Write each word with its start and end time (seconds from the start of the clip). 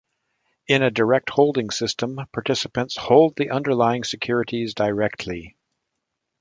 In 0.67 0.81
a 0.81 0.89
direct 0.89 1.29
holding 1.29 1.69
system, 1.69 2.19
participants 2.33 2.97
hold 2.97 3.35
the 3.35 3.51
underlying 3.51 4.03
securities 4.03 4.73
directly. 4.73 5.55